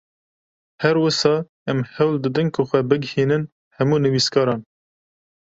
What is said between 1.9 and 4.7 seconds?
hewl didin ku xwe bigihînin hemû nivîskaran